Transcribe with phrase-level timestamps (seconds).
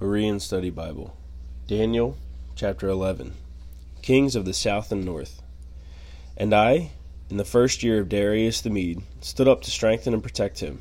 [0.00, 1.14] Berean Study Bible.
[1.66, 2.16] Daniel
[2.56, 3.34] chapter 11.
[4.00, 5.42] Kings of the South and North.
[6.38, 6.92] And I,
[7.28, 10.80] in the first year of Darius the Mede, stood up to strengthen and protect him.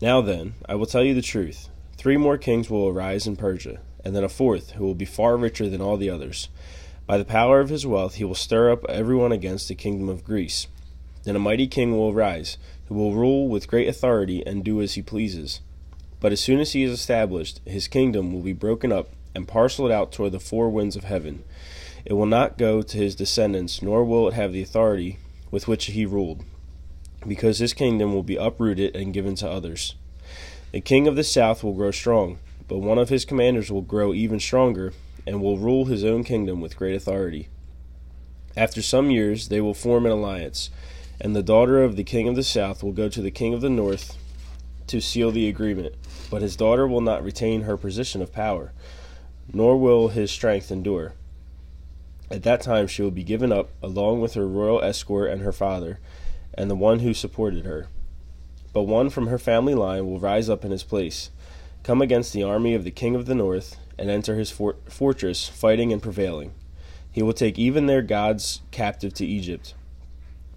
[0.00, 1.68] Now then, I will tell you the truth.
[1.96, 5.36] Three more kings will arise in Persia, and then a fourth, who will be far
[5.36, 6.48] richer than all the others.
[7.06, 10.24] By the power of his wealth, he will stir up everyone against the kingdom of
[10.24, 10.66] Greece.
[11.22, 14.94] Then a mighty king will arise, who will rule with great authority and do as
[14.94, 15.60] he pleases.
[16.22, 19.90] But as soon as he is established, his kingdom will be broken up and parceled
[19.90, 21.42] out toward the four winds of heaven.
[22.04, 25.18] It will not go to his descendants, nor will it have the authority
[25.50, 26.44] with which he ruled,
[27.26, 29.96] because his kingdom will be uprooted and given to others.
[30.70, 34.14] The king of the south will grow strong, but one of his commanders will grow
[34.14, 34.92] even stronger
[35.26, 37.48] and will rule his own kingdom with great authority.
[38.56, 40.70] After some years, they will form an alliance,
[41.20, 43.60] and the daughter of the king of the south will go to the king of
[43.60, 44.16] the north
[44.88, 45.94] to seal the agreement,
[46.30, 48.72] but his daughter will not retain her position of power,
[49.52, 51.14] nor will his strength endure.
[52.30, 55.52] At that time she will be given up, along with her royal escort and her
[55.52, 55.98] father,
[56.54, 57.88] and the one who supported her.
[58.72, 61.30] But one from her family line will rise up in his place,
[61.82, 65.46] come against the army of the king of the north, and enter his for- fortress,
[65.48, 66.54] fighting and prevailing.
[67.10, 69.74] He will take even their gods captive to Egypt,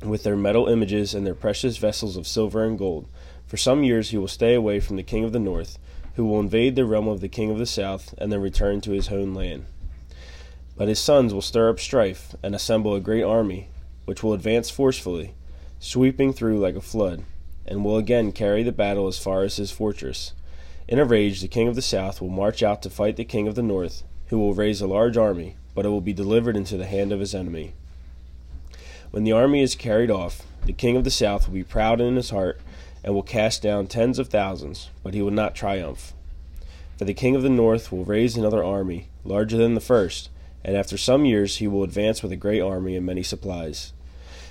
[0.02, 3.08] with their metal images and their precious vessels of silver and gold
[3.56, 5.80] for some years he will stay away from the king of the north,
[6.16, 8.92] who will invade the realm of the king of the south, and then return to
[8.92, 9.66] his own land.
[10.76, 13.70] But his sons will stir up strife, and assemble a great army,
[14.04, 15.36] which will advance forcefully,
[15.80, 17.24] sweeping through like a flood,
[17.66, 20.34] and will again carry the battle as far as his fortress.
[20.90, 23.48] In a rage, the king of the south will march out to fight the king
[23.48, 26.76] of the north, who will raise a large army, but it will be delivered into
[26.76, 27.74] the hand of his enemy.
[29.12, 32.18] When the army is carried off, the king of the south will be proud in
[32.18, 32.60] his heart
[33.06, 36.12] and will cast down tens of thousands, but he will not triumph.
[36.98, 40.30] For the king of the north will raise another army, larger than the first,
[40.64, 43.94] and after some years he will advance with a great army and many supplies.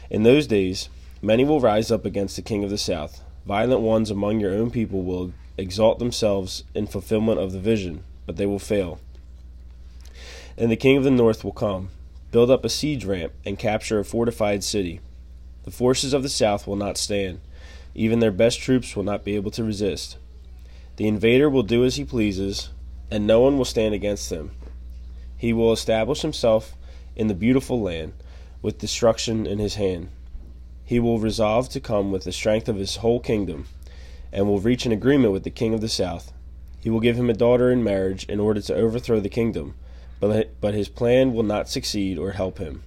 [0.08, 0.88] In those days,
[1.20, 3.22] many will rise up against the king of the south.
[3.44, 8.36] Violent ones among your own people will exalt themselves in fulfillment of the vision, but
[8.36, 9.00] they will fail.
[10.56, 11.88] And the king of the north will come,
[12.30, 15.00] build up a siege ramp, and capture a fortified city.
[15.64, 17.40] The forces of the south will not stand
[17.94, 20.16] even their best troops will not be able to resist.
[20.96, 22.70] The invader will do as he pleases,
[23.10, 24.52] and no one will stand against him.
[25.36, 26.74] He will establish himself
[27.16, 28.12] in the beautiful land,
[28.62, 30.08] with destruction in his hand.
[30.84, 33.66] He will resolve to come with the strength of his whole kingdom,
[34.32, 36.32] and will reach an agreement with the king of the south.
[36.80, 39.74] He will give him a daughter in marriage in order to overthrow the kingdom,
[40.20, 42.82] but, but his plan will not succeed or help him.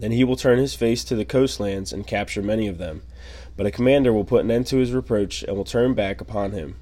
[0.00, 3.02] Then he will turn his face to the coastlands and capture many of them.
[3.54, 6.52] But a commander will put an end to his reproach and will turn back upon
[6.52, 6.76] him.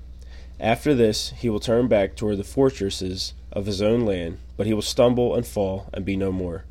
[0.61, 4.73] After this, he will turn back toward the fortresses of his own land, but he
[4.73, 6.65] will stumble and fall and be no more.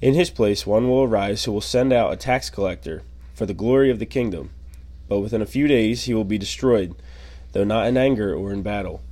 [0.00, 3.54] In his place, one will arise who will send out a tax collector for the
[3.54, 4.50] glory of the kingdom.
[5.08, 6.96] But within a few days he will be destroyed,
[7.52, 9.02] though not in anger or in battle.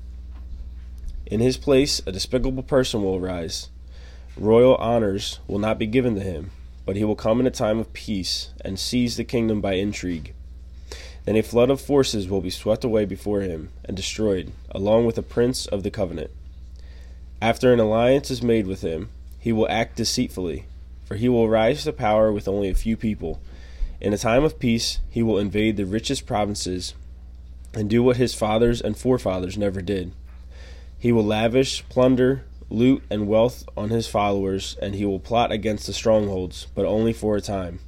[1.24, 3.68] In his place, a despicable person will arise.
[4.36, 6.50] Royal honors will not be given to him
[6.84, 10.34] but he will come in a time of peace and seize the kingdom by intrigue.
[11.24, 15.14] Then a flood of forces will be swept away before him and destroyed, along with
[15.14, 16.30] the prince of the covenant.
[17.40, 20.64] After an alliance is made with him, he will act deceitfully,
[21.04, 23.40] for he will rise to power with only a few people.
[24.00, 26.94] In a time of peace, he will invade the richest provinces
[27.74, 30.12] and do what his fathers and forefathers never did.
[30.98, 35.86] He will lavish plunder loot, and wealth on his followers, and he will plot against
[35.86, 37.80] the strongholds, but only for a time.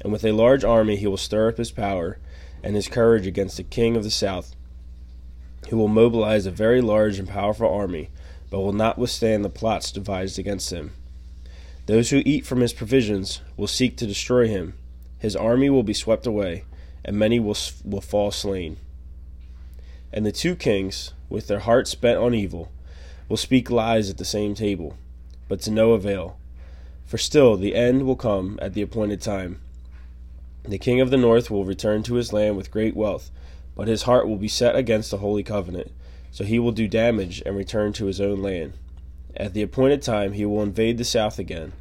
[0.00, 2.18] And with a large army he will stir up his power
[2.62, 4.54] and his courage against the king of the south.
[5.68, 8.10] He will mobilize a very large and powerful army,
[8.50, 10.92] but will not withstand the plots devised against him.
[11.86, 14.74] Those who eat from his provisions will seek to destroy him.
[15.18, 16.64] His army will be swept away,
[17.04, 18.76] and many will, will fall slain.
[20.12, 22.70] And the two kings, with their hearts bent on evil,
[23.28, 24.96] will speak lies at the same table,
[25.48, 26.36] but to no avail.
[27.04, 29.60] For still the end will come at the appointed time.
[30.64, 33.30] The king of the north will return to his land with great wealth,
[33.74, 35.90] but his heart will be set against the holy covenant,
[36.30, 38.74] so he will do damage and return to his own land.
[39.36, 41.72] At the appointed time he will invade the south again,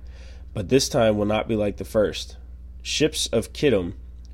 [0.53, 2.38] but this time will not be like the first.
[2.81, 3.93] Ships of Kittim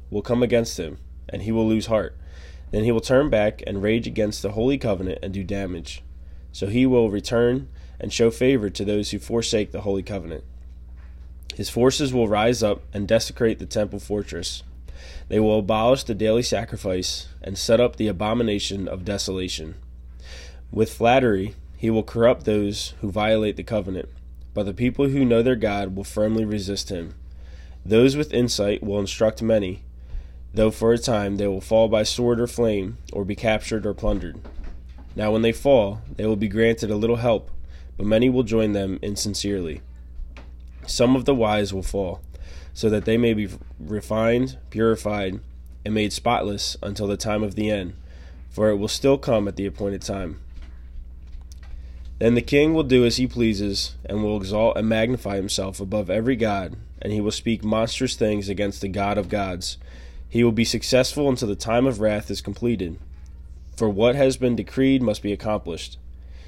[0.09, 2.15] will come against him, and he will lose heart.
[2.71, 6.03] Then he will turn back and rage against the holy covenant and do damage.
[6.57, 7.67] So he will return
[7.99, 10.43] and show favor to those who forsake the holy covenant.
[11.53, 14.63] His forces will rise up and desecrate the temple fortress.
[15.29, 19.75] They will abolish the daily sacrifice and set up the abomination of desolation.
[20.71, 24.09] With flattery, he will corrupt those who violate the covenant,
[24.55, 27.13] but the people who know their God will firmly resist him.
[27.85, 29.83] Those with insight will instruct many,
[30.55, 33.93] though for a time they will fall by sword or flame, or be captured or
[33.93, 34.39] plundered.
[35.17, 37.49] Now, when they fall, they will be granted a little help,
[37.97, 39.81] but many will join them insincerely.
[40.85, 42.21] Some of the wise will fall,
[42.75, 43.49] so that they may be
[43.79, 45.39] refined, purified,
[45.83, 47.95] and made spotless until the time of the end,
[48.51, 50.39] for it will still come at the appointed time.
[52.19, 56.11] Then the king will do as he pleases, and will exalt and magnify himself above
[56.11, 59.79] every god, and he will speak monstrous things against the God of gods.
[60.29, 62.99] He will be successful until the time of wrath is completed.
[63.77, 65.99] For what has been decreed must be accomplished.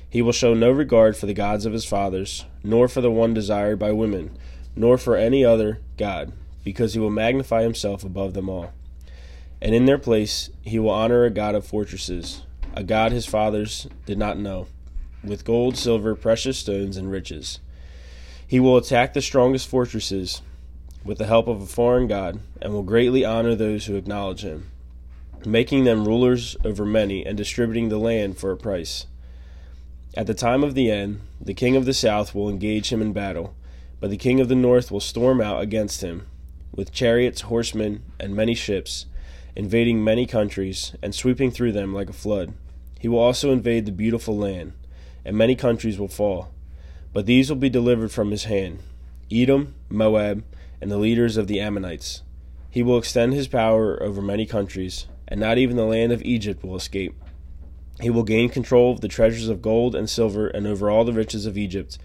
[0.09, 3.35] He will show no regard for the gods of his fathers, nor for the one
[3.35, 4.35] desired by women,
[4.75, 6.33] nor for any other god,
[6.63, 8.73] because he will magnify himself above them all.
[9.61, 12.41] And in their place he will honor a god of fortresses,
[12.73, 14.65] a god his fathers did not know
[15.23, 17.59] with gold, silver, precious stones, and riches.
[18.47, 20.41] He will attack the strongest fortresses
[21.03, 24.71] with the help of a foreign god, and will greatly honor those who acknowledge him,
[25.45, 29.05] making them rulers over many and distributing the land for a price.
[30.15, 33.13] At the time of the end, the king of the south will engage him in
[33.13, 33.55] battle,
[33.99, 36.25] but the king of the north will storm out against him,
[36.75, 39.05] with chariots, horsemen, and many ships,
[39.55, 42.53] invading many countries, and sweeping through them like a flood.
[42.99, 44.73] He will also invade the beautiful land
[45.25, 46.49] and many countries will fall.
[47.13, 48.79] But these will be delivered from his hand
[49.31, 50.43] Edom, Moab,
[50.81, 52.23] and the leaders of the Ammonites.
[52.69, 56.63] He will extend his power over many countries, and not even the land of Egypt
[56.63, 57.15] will escape.
[58.01, 61.13] He will gain control of the treasures of gold and silver and over all the
[61.13, 61.97] riches of Egypt,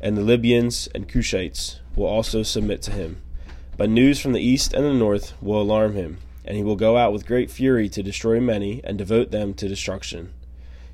[0.00, 3.20] and the Libyans and Cushites will also submit to him.
[3.76, 6.96] But news from the east and the north will alarm him, and he will go
[6.96, 10.32] out with great fury to destroy many and devote them to destruction.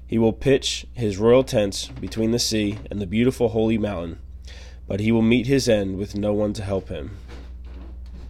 [0.07, 4.19] He will pitch his royal tents between the sea and the beautiful holy mountain,
[4.89, 7.17] but he will meet his end with no one to help him.